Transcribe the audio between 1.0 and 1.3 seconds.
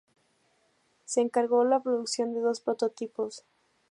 Se